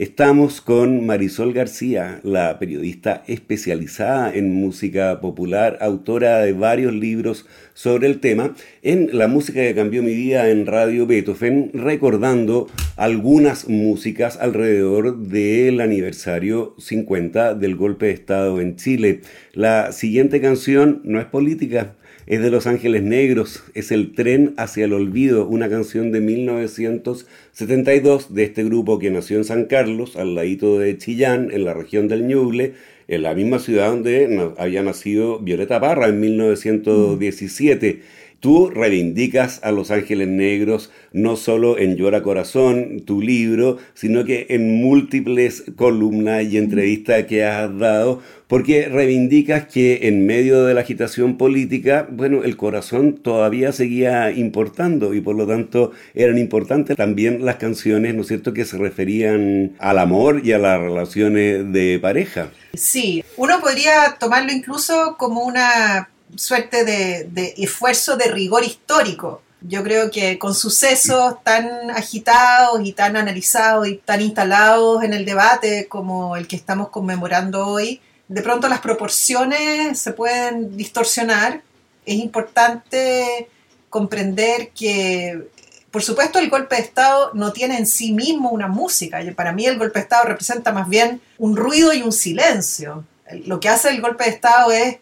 [0.00, 7.44] Estamos con Marisol García, la periodista especializada en música popular, autora de varios libros
[7.74, 13.68] sobre el tema, en La música que cambió mi vida en Radio Beethoven, recordando algunas
[13.68, 19.20] músicas alrededor del aniversario 50 del golpe de Estado en Chile.
[19.52, 21.94] La siguiente canción no es política,
[22.30, 28.32] es de Los Ángeles Negros, es El tren hacia el olvido, una canción de 1972
[28.32, 32.06] de este grupo que nació en San Carlos, al ladito de Chillán, en la región
[32.06, 32.74] del Ñuble,
[33.08, 38.02] en la misma ciudad donde había nacido Violeta Parra en 1917.
[38.40, 44.46] Tú reivindicas a Los Ángeles Negros no solo en Llora Corazón, tu libro, sino que
[44.48, 50.80] en múltiples columnas y entrevistas que has dado, porque reivindicas que en medio de la
[50.80, 57.44] agitación política, bueno, el corazón todavía seguía importando y por lo tanto eran importantes también
[57.44, 61.98] las canciones, ¿no es cierto?, que se referían al amor y a las relaciones de
[62.00, 62.50] pareja.
[62.72, 69.42] Sí, uno podría tomarlo incluso como una suerte de, esfuerzo de rigor histórico.
[69.62, 75.24] Yo creo que con sucesos tan agitados y tan analizados y tan instalados en el
[75.24, 81.62] debate como el que estamos conmemorando hoy, de pronto las proporciones se pueden distorsionar.
[82.06, 83.48] Es importante
[83.90, 85.48] comprender que,
[85.90, 89.20] por supuesto, el golpe de Estado no tiene en sí mismo una música.
[89.36, 93.04] Para mí el golpe de Estado representa más bien un ruido y un silencio.
[93.44, 94.98] Lo que hace el golpe de Estado es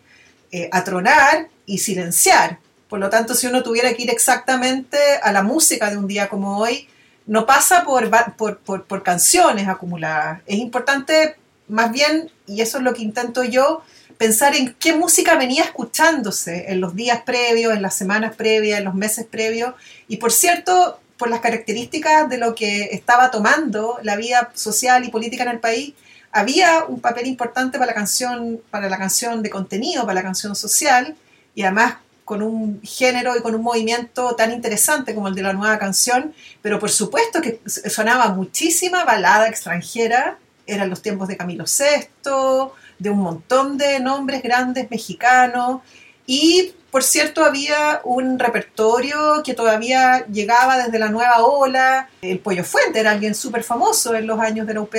[0.53, 2.59] eh, atronar y silenciar.
[2.89, 6.29] Por lo tanto, si uno tuviera que ir exactamente a la música de un día
[6.29, 6.89] como hoy,
[7.27, 10.41] no pasa por, por canciones acumuladas.
[10.47, 11.37] Es importante,
[11.69, 13.83] más bien, y eso es lo que intento yo,
[14.19, 18.85] pensar en qué música venía escuchándose en los días previos, en las semanas previas, en
[18.85, 19.75] los meses previos.
[20.09, 25.11] Y por cierto, por las características de lo que estaba tomando la vida social y
[25.11, 25.95] política en el país,
[26.33, 30.55] había un papel importante para la canción, para la canción de contenido, para la canción
[30.55, 31.17] social,
[31.55, 35.55] y además con un género y con un movimiento tan interesante como el de la
[35.55, 41.65] nueva canción, pero por supuesto que sonaba muchísima balada extranjera, eran los tiempos de Camilo
[41.65, 45.81] VI, de un montón de nombres grandes mexicanos,
[46.27, 52.65] y por cierto había un repertorio que todavía llegaba desde la nueva ola, el Pollo
[52.65, 54.95] Fuente era alguien súper famoso en los años de la UP,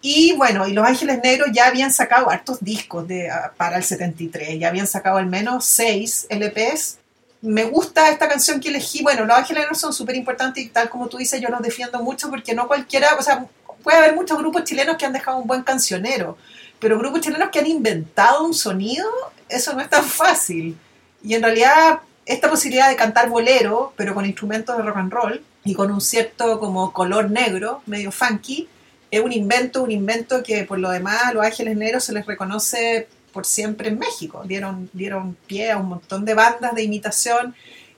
[0.00, 4.58] y bueno, y Los Ángeles Negros ya habían sacado hartos discos ah, para el 73,
[4.58, 6.98] ya habían sacado al menos seis LPs.
[7.40, 9.02] Me gusta esta canción que elegí.
[9.02, 12.00] Bueno, Los Ángeles Negros son súper importantes y tal como tú dices, yo los defiendo
[12.00, 13.46] mucho porque no cualquiera, o sea,
[13.82, 16.38] puede haber muchos grupos chilenos que han dejado un buen cancionero,
[16.78, 19.08] pero grupos chilenos que han inventado un sonido,
[19.48, 20.76] eso no es tan fácil.
[21.24, 25.44] Y en realidad, esta posibilidad de cantar bolero, pero con instrumentos de rock and roll
[25.64, 28.68] y con un cierto como color negro, medio funky,
[29.10, 32.26] es un invento, un invento que por lo demás a los Ángeles Negros se les
[32.26, 34.42] reconoce por siempre en México.
[34.44, 37.54] Dieron, dieron pie a un montón de bandas de imitación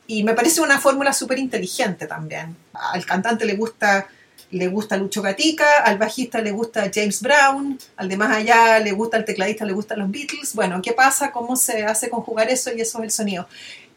[0.06, 2.56] y me parece una fórmula súper inteligente también.
[2.72, 4.08] Al cantante le gusta,
[4.50, 8.92] le gusta Lucho Gatica, al bajista le gusta James Brown, al de más allá le
[8.92, 10.54] gusta el tecladista, le gustan los Beatles.
[10.54, 11.30] Bueno, ¿qué pasa?
[11.30, 12.70] ¿Cómo se hace conjugar eso?
[12.72, 13.48] Y eso es el sonido.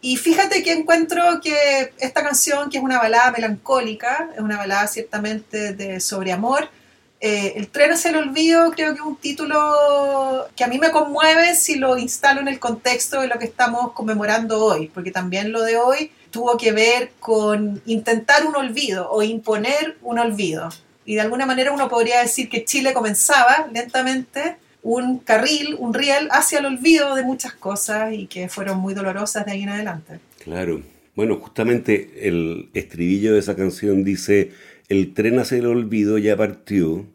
[0.01, 4.85] Y fíjate que encuentro que esta canción, que es una balada melancólica, es una balada
[4.87, 6.69] ciertamente de sobre amor,
[7.25, 9.55] eh, el tren hacia el olvido creo que es un título
[10.57, 13.93] que a mí me conmueve si lo instalo en el contexto de lo que estamos
[13.93, 19.23] conmemorando hoy, porque también lo de hoy tuvo que ver con intentar un olvido o
[19.23, 20.67] imponer un olvido.
[21.05, 26.27] Y de alguna manera uno podría decir que Chile comenzaba lentamente un carril, un riel
[26.29, 30.19] hacia el olvido de muchas cosas y que fueron muy dolorosas de ahí en adelante.
[30.43, 30.81] Claro.
[31.15, 34.51] Bueno, justamente el estribillo de esa canción dice,
[34.89, 37.05] el tren hacia el olvido ya partió,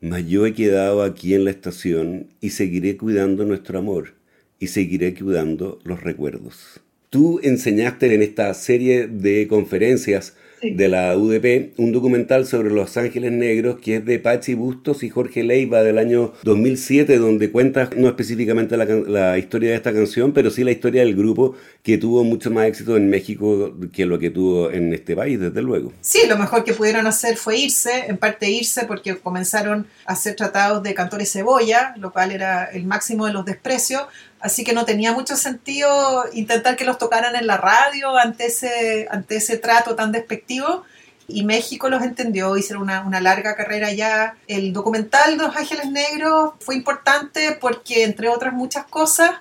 [0.00, 4.14] mas yo he quedado aquí en la estación y seguiré cuidando nuestro amor
[4.58, 6.80] y seguiré cuidando los recuerdos.
[7.10, 13.32] Tú enseñaste en esta serie de conferencias de la UDP, un documental sobre Los Ángeles
[13.32, 18.08] Negros que es de Pachi Bustos y Jorge Leiva del año 2007, donde cuenta no
[18.08, 22.50] específicamente la, historia de esta canción, pero sí la historia del grupo que tuvo mucho
[22.50, 25.92] más éxito en México que lo que tuvo en este país, desde luego.
[26.00, 30.36] Sí, lo mejor que pudieron hacer fue irse, en parte irse porque comenzaron a ser
[30.36, 34.02] tratados de cantores cebolla, lo cual era el máximo de los desprecios,
[34.40, 39.08] Así que no tenía mucho sentido intentar que los tocaran en la radio ante ese,
[39.10, 40.84] ante ese trato tan despectivo.
[41.28, 44.36] Y México los entendió, hicieron una, una larga carrera ya.
[44.46, 49.32] El documental de Los Ángeles Negros fue importante porque, entre otras muchas cosas,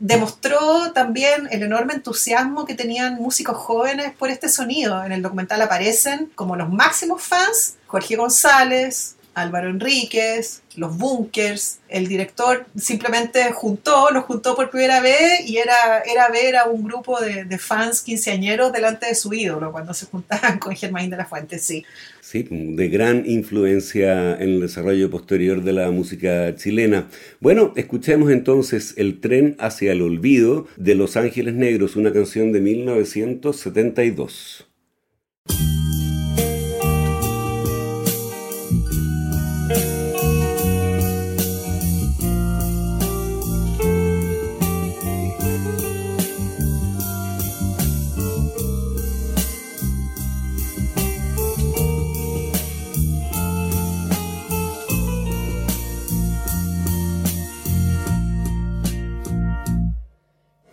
[0.00, 5.04] demostró también el enorme entusiasmo que tenían músicos jóvenes por este sonido.
[5.04, 12.08] En el documental aparecen como los máximos fans Jorge González, Álvaro Enríquez, los bunkers, el
[12.08, 17.20] director simplemente juntó, los juntó por primera vez y era, era ver a un grupo
[17.20, 21.58] de, fans quinceañeros delante de su ídolo cuando se juntaban con Germain de la Fuente,
[21.58, 21.84] sí.
[22.20, 27.08] Sí, de gran influencia en el desarrollo posterior de la música chilena.
[27.40, 32.60] Bueno, escuchemos entonces El tren hacia el olvido de Los Ángeles Negros, una canción de
[32.60, 34.69] 1972.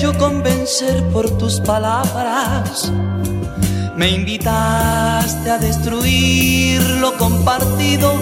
[0.00, 2.90] yo convencer por tus palabras.
[3.94, 8.14] Me invitaste a destruir lo compartido.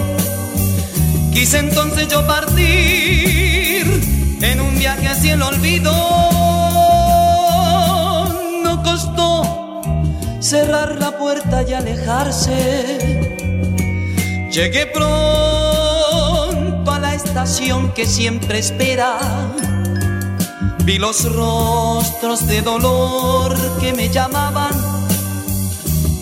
[1.33, 3.85] Quise entonces yo partir
[4.41, 5.93] en un viaje hacia el olvido.
[8.65, 9.36] No costó
[10.47, 13.35] cerrar la puerta y alejarse.
[14.49, 19.17] Llegué pronto a la estación que siempre espera.
[20.85, 24.71] Vi los rostros de dolor que me llamaban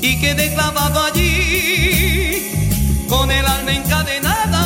[0.02, 4.64] y quedé clavado allí con el alma encadenada.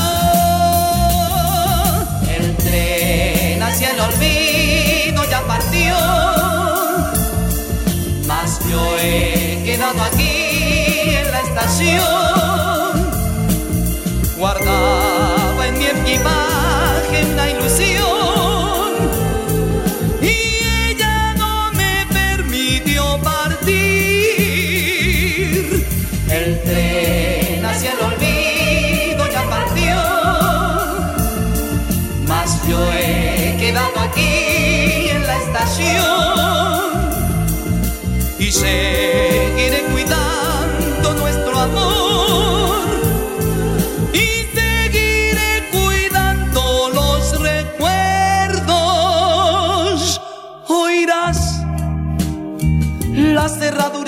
[2.30, 5.98] El tren hacia el olvido ya partió,
[8.26, 12.02] mas yo he quedado aquí en la estación.
[14.38, 18.92] Guardaba en mi equipaje una ilusión
[20.22, 20.36] y
[20.88, 23.76] ella no me permitió partir.
[26.32, 29.98] El tren hacia el olvido ya partió,
[32.28, 36.09] mas yo he quedado aquí en la estación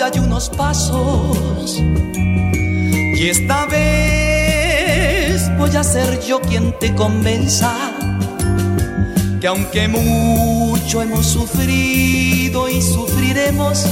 [0.01, 1.77] cerradura y unos pasos.
[1.77, 7.73] Y esta vez voy a ser yo quien te convenza
[9.39, 13.85] que aunque mucho hemos sufrido y sufriremos,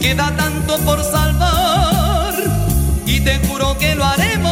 [0.00, 2.34] queda tanto por salvar
[3.06, 4.51] y te juro que lo haremos.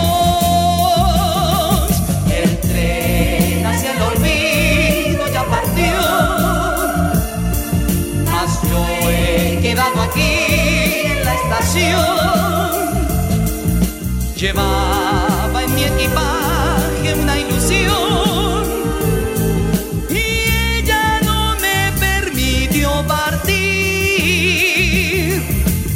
[14.34, 18.64] Llevaba en mi equipaje una ilusión.
[20.08, 20.48] Y
[20.78, 23.60] ella no me permitió partir.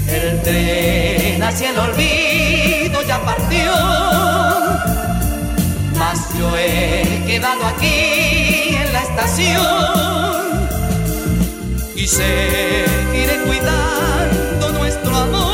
[0.07, 3.73] El tren hacia el olvido ya partió,
[5.99, 10.69] mas yo he quedado aquí en la estación.
[11.97, 15.54] Y seguiré cuidando nuestro amor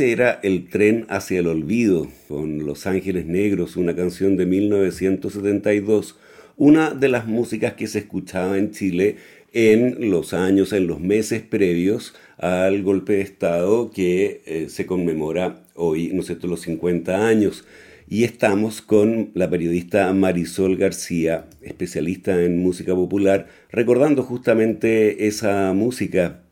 [0.00, 6.16] Era El tren hacia el olvido, con Los Ángeles Negros, una canción de 1972,
[6.56, 9.16] una de las músicas que se escuchaba en Chile
[9.52, 15.64] en los años, en los meses previos al golpe de Estado que eh, se conmemora
[15.74, 17.64] hoy, ¿no es los 50 años.
[18.08, 26.42] Y estamos con la periodista Marisol García, especialista en música popular, recordando justamente esa música.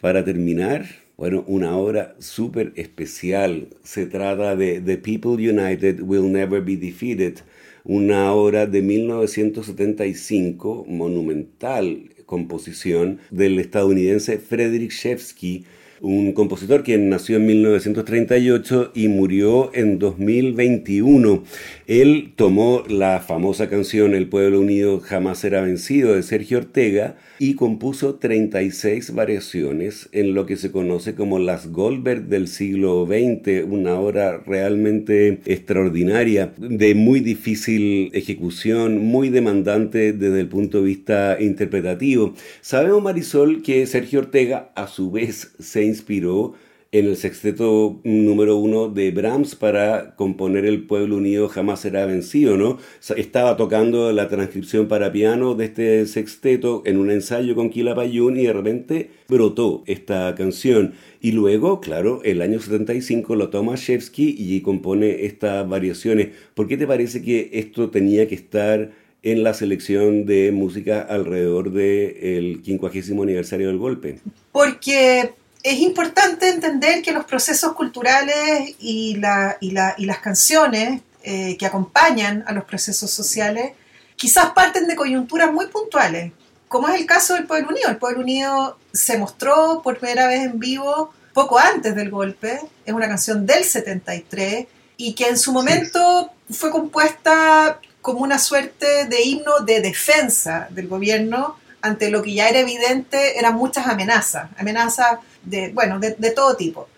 [0.00, 3.68] Para terminar, bueno, una obra súper especial.
[3.82, 7.38] Se trata de The People United Will Never Be Defeated,
[7.84, 15.64] una obra de 1975, monumental composición del estadounidense Frederick Shevsky,
[16.02, 21.44] un compositor que nació en 1938 y murió en 2021.
[21.86, 27.54] Él tomó la famosa canción El pueblo unido jamás será vencido de Sergio Ortega y
[27.54, 33.94] compuso 36 variaciones en lo que se conoce como las Goldberg del siglo XX, una
[33.94, 42.34] obra realmente extraordinaria, de muy difícil ejecución, muy demandante desde el punto de vista interpretativo.
[42.60, 46.54] Sabemos, Marisol, que Sergio Ortega a su vez se inspiró
[46.92, 52.58] en el sexteto número uno de Brahms para componer El Pueblo Unido Jamás Será Vencido,
[52.58, 52.78] ¿no?
[53.16, 58.38] Estaba tocando la transcripción para piano de este sexteto en un ensayo con Kila Payún
[58.38, 60.92] y de repente brotó esta canción.
[61.22, 66.28] Y luego, claro, el año 75 lo toma Shevsky y compone estas variaciones.
[66.54, 68.90] ¿Por qué te parece que esto tenía que estar
[69.22, 74.18] en la selección de música alrededor del 50 aniversario del golpe?
[74.50, 75.30] Porque
[75.62, 82.64] es importante entender que los procesos culturales y, las canciones eh, que acompañan a los
[82.64, 83.72] procesos sociales
[84.16, 86.32] quizás parten de coyunturas muy puntuales,
[86.68, 87.90] como es el caso del Pueblo Unido.
[87.90, 92.92] El Pueblo Unido se mostró por primera vez en vivo poco antes del golpe, es
[92.92, 99.22] una canción del 73 y que en su momento fue compuesta como una suerte de
[99.22, 105.18] himno de defensa del gobierno ante lo que ya era evidente eran muchas amenazas, amenazas
[105.44, 106.88] de, bueno, de, todo tipo.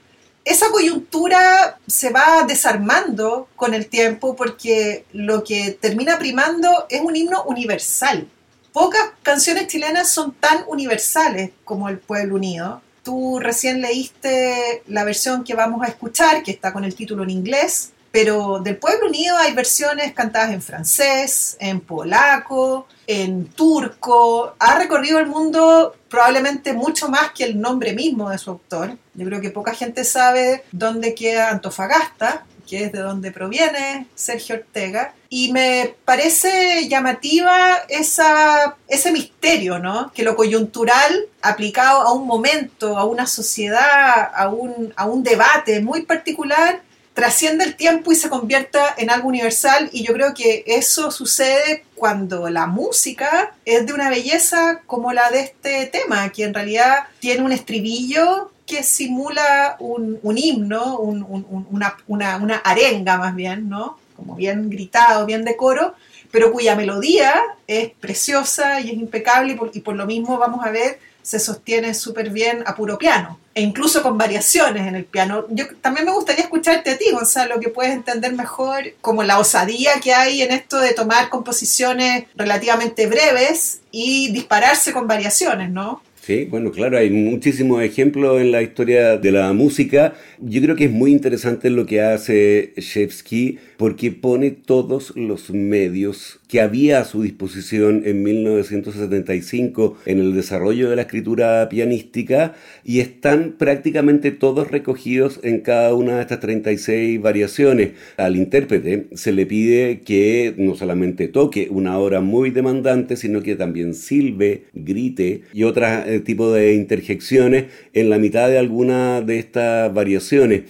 [0.44, 7.16] Esa coyuntura se va desarmando con el tiempo porque lo que termina primando es un
[7.16, 8.28] himno universal.
[8.72, 12.82] Pocas canciones chilenas son tan universales como El Pueblo Unido.
[13.02, 17.30] Tú recién leíste la versión que vamos a escuchar, que está con el título en
[17.30, 24.54] inglés, pero del Pueblo Unido hay versiones cantadas en francés, en polaco, en turco.
[24.60, 28.96] Ha recorrido el mundo probablemente mucho más que el nombre mismo de su autor.
[29.14, 34.54] Yo creo que poca gente sabe dónde queda Antofagasta, que es de donde proviene Sergio
[34.54, 35.12] Ortega.
[35.28, 40.12] Y me parece llamativa esa, ese misterio, ¿no?
[40.12, 45.80] Que lo coyuntural, aplicado a un momento, a una sociedad, a un, a un debate
[45.80, 46.80] muy particular,
[47.14, 51.84] trasciende el tiempo y se convierta en algo universal y yo creo que eso sucede
[51.94, 57.04] cuando la música es de una belleza como la de este tema, que en realidad
[57.20, 63.98] tiene un estribillo que simula un, himno, una, arenga más bien, ¿no?
[64.16, 65.94] Como bien gritado, bien de coro,
[66.32, 67.34] pero cuya melodía
[67.68, 72.30] es preciosa y es impecable y por lo mismo vamos a ver se sostiene súper
[72.30, 75.46] bien a puro piano e incluso con variaciones en el piano.
[75.50, 79.92] Yo también me gustaría escucharte a ti, Gonzalo, que puedes entender mejor como la osadía
[80.02, 86.02] que hay en esto de tomar composiciones relativamente breves y dispararse con variaciones, ¿no?
[86.26, 90.14] Sí, bueno, claro, hay muchísimos ejemplos en la historia de la música.
[90.38, 96.40] Yo creo que es muy interesante lo que hace Shevsky porque pone todos los medios
[96.48, 102.54] que había a su disposición en 1975 en el desarrollo de la escritura pianística
[102.84, 107.92] y están prácticamente todos recogidos en cada una de estas 36 variaciones.
[108.16, 113.56] Al intérprete se le pide que no solamente toque una obra muy demandante, sino que
[113.56, 119.38] también silbe, grite y otro eh, tipo de interjecciones en la mitad de alguna de
[119.38, 120.62] estas variaciones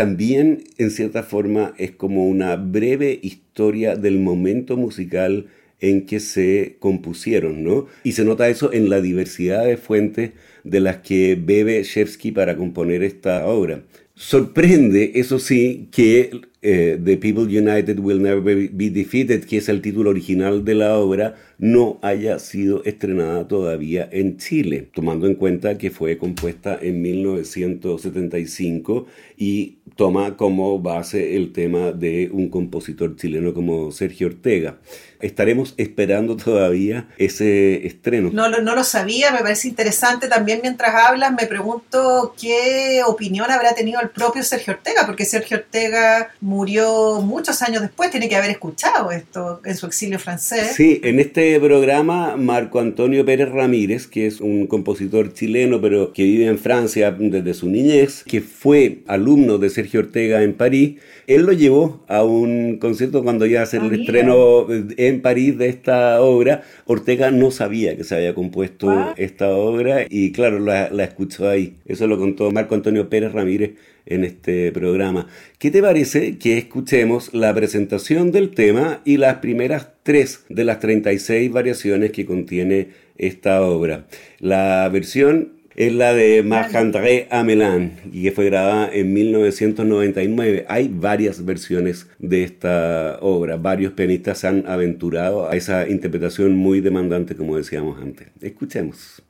[0.00, 5.48] también en cierta forma es como una breve historia del momento musical
[5.78, 7.86] en que se compusieron, ¿no?
[8.02, 10.30] Y se nota eso en la diversidad de fuentes
[10.64, 13.82] de las que bebe Shevsky para componer esta obra.
[14.14, 16.30] Sorprende, eso sí, que
[16.62, 20.98] eh, The People United Will Never Be Defeated, que es el título original de la
[20.98, 27.02] obra, no haya sido estrenada todavía en Chile, tomando en cuenta que fue compuesta en
[27.02, 29.06] 1975
[29.36, 34.78] y toma como base el tema de un compositor chileno como Sergio Ortega.
[35.20, 38.30] Estaremos esperando todavía ese estreno.
[38.32, 40.28] No, no, lo sabía, me parece interesante.
[40.28, 45.58] También mientras hablas me pregunto qué opinión habrá tenido el propio Sergio Ortega, porque Sergio
[45.58, 50.72] Ortega murió muchos años después, tiene que haber escuchado esto en su exilio francés.
[50.74, 56.24] Sí, en este programa Marco Antonio Pérez Ramírez, que es un compositor chileno, pero que
[56.24, 60.96] vive en Francia desde su niñez, que fue alumno de Sergio Ortega en París,
[61.28, 65.56] él lo llevó a un concierto cuando iba a hacer el ah, estreno en París
[65.56, 66.64] de esta obra.
[66.86, 69.14] Ortega no sabía que se había compuesto ah.
[69.16, 71.76] esta obra y claro, la, escuchó ahí.
[71.86, 73.74] Eso lo contó Marco Antonio Pérez Ramírez
[74.06, 75.26] en este programa.
[75.58, 80.80] ¿Qué te parece que escuchemos la presentación del tema y las primeras tres de las
[80.80, 84.06] 36 variaciones que contiene esta obra?
[84.38, 90.66] La versión es la de Marc-André Amelin y que fue grabada en 1999.
[90.68, 93.56] Hay varias versiones de esta obra.
[93.56, 98.28] Varios pianistas se han aventurado a esa interpretación muy demandante, como decíamos antes.
[98.40, 99.22] Escuchemos.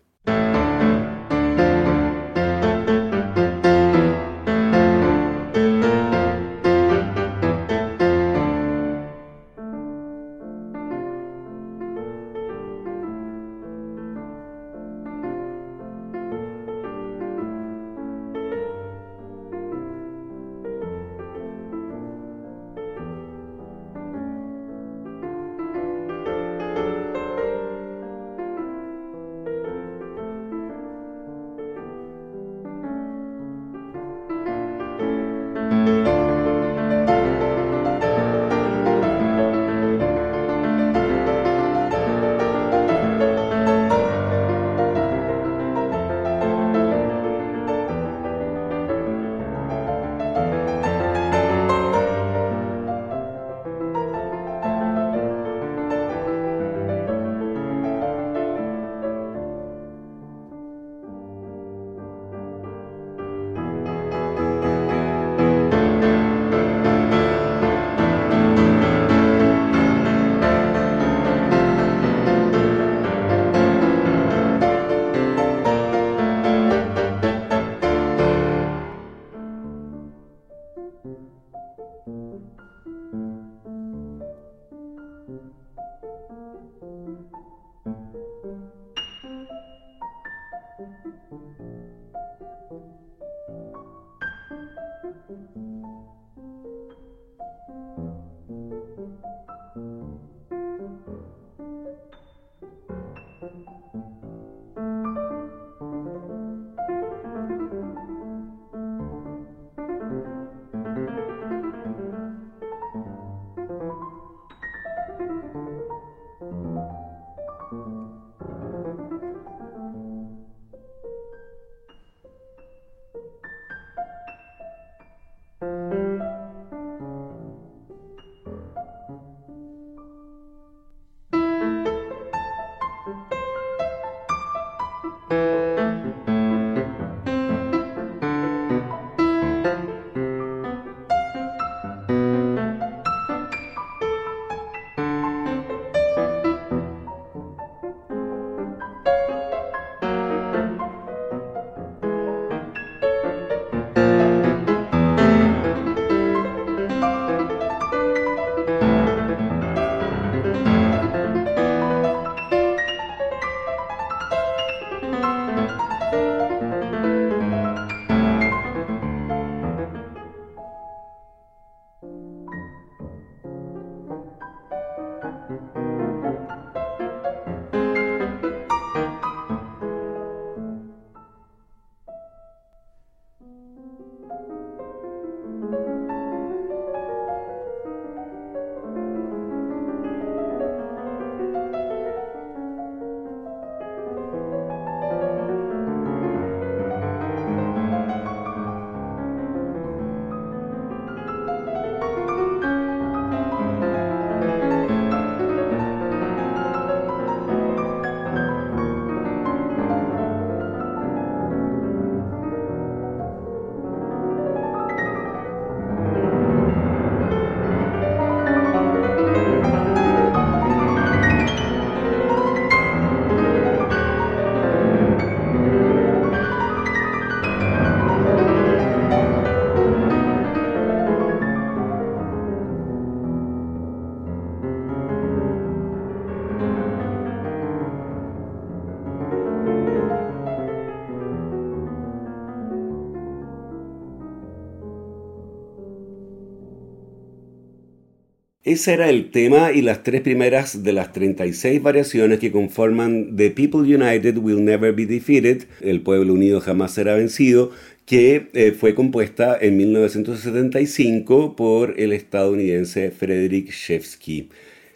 [248.70, 253.50] Ese era el tema y las tres primeras de las 36 variaciones que conforman The
[253.50, 257.72] People United Will Never Be Defeated, El Pueblo Unido Jamás Será Vencido,
[258.06, 264.50] que eh, fue compuesta en 1975 por el estadounidense Frederick Shevsky.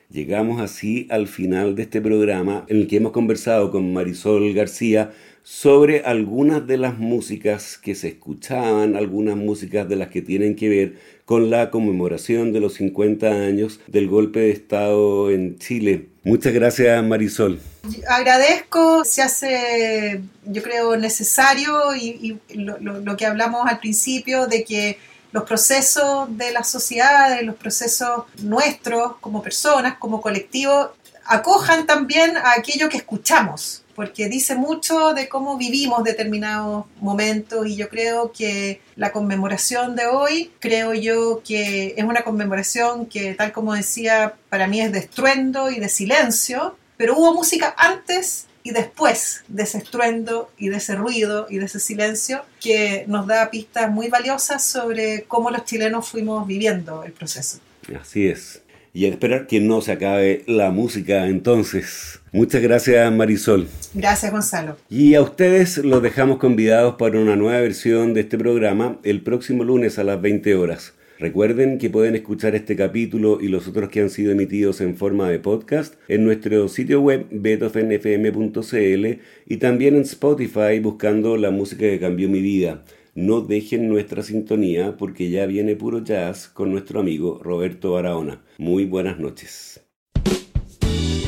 [0.08, 5.10] Llegamos así al final de este programa en el que hemos conversado con Marisol García
[5.44, 10.70] sobre algunas de las músicas que se escuchaban, algunas músicas de las que tienen que
[10.70, 16.08] ver con la conmemoración de los 50 años del golpe de Estado en Chile.
[16.24, 17.60] Muchas gracias Marisol.
[18.08, 24.98] Agradezco, se hace yo creo necesario y, lo, que hablamos al principio de que
[25.30, 30.88] los procesos de las sociedades, los procesos nuestros como personas, como colectivos,
[31.26, 37.76] acojan también a aquello que escuchamos porque dice mucho de cómo vivimos determinados momentos y
[37.76, 43.52] yo creo que la conmemoración de hoy, creo yo que es una conmemoración que tal
[43.52, 48.70] como decía, para mí es de estruendo y de silencio, pero hubo música antes y
[48.70, 53.50] después de ese estruendo y de ese ruido y de ese silencio que nos da
[53.50, 57.58] pistas muy valiosas sobre cómo los chilenos fuimos viviendo el proceso.
[58.00, 58.62] Así es.
[58.94, 62.20] Y a esperar que no se acabe la música entonces.
[62.34, 63.68] Muchas gracias Marisol.
[63.94, 64.76] Gracias Gonzalo.
[64.90, 69.62] Y a ustedes los dejamos convidados para una nueva versión de este programa el próximo
[69.62, 70.94] lunes a las 20 horas.
[71.20, 75.30] Recuerden que pueden escuchar este capítulo y los otros que han sido emitidos en forma
[75.30, 79.06] de podcast en nuestro sitio web betofnfm.cl
[79.46, 82.82] y también en Spotify buscando la música que cambió mi vida.
[83.14, 88.42] No dejen nuestra sintonía porque ya viene puro jazz con nuestro amigo Roberto Barahona.
[88.58, 89.83] Muy buenas noches.